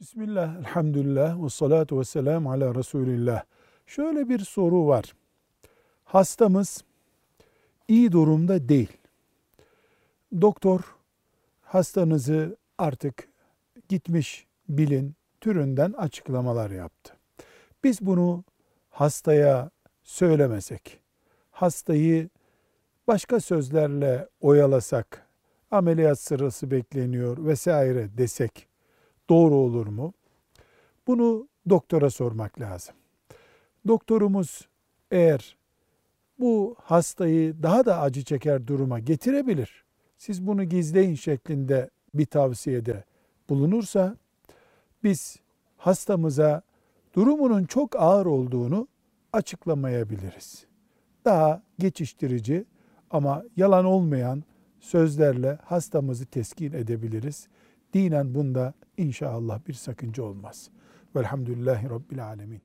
[0.00, 3.42] Bismillah, elhamdülillah ve salatu ve selamu ala Resulillah.
[3.86, 5.14] Şöyle bir soru var.
[6.04, 6.84] Hastamız
[7.88, 8.96] iyi durumda değil.
[10.40, 10.80] Doktor
[11.62, 13.28] hastanızı artık
[13.88, 17.14] gitmiş bilin türünden açıklamalar yaptı.
[17.84, 18.44] Biz bunu
[18.90, 19.70] hastaya
[20.02, 21.00] söylemesek,
[21.50, 22.28] hastayı
[23.06, 25.26] başka sözlerle oyalasak,
[25.70, 28.67] ameliyat sırası bekleniyor vesaire desek
[29.28, 30.12] doğru olur mu?
[31.06, 32.94] Bunu doktora sormak lazım.
[33.86, 34.68] Doktorumuz
[35.10, 35.56] eğer
[36.38, 39.84] bu hastayı daha da acı çeker duruma getirebilir.
[40.18, 43.04] Siz bunu gizleyin şeklinde bir tavsiyede
[43.48, 44.16] bulunursa
[45.04, 45.36] biz
[45.76, 46.62] hastamıza
[47.14, 48.88] durumunun çok ağır olduğunu
[49.32, 50.66] açıklamayabiliriz.
[51.24, 52.64] Daha geçiştirici
[53.10, 54.44] ama yalan olmayan
[54.80, 57.48] sözlerle hastamızı teskin edebiliriz.
[57.94, 60.70] Dinen bunda inşallah bir sakınca olmaz.
[61.16, 62.62] Velhamdülillahi Rabbil Alemin.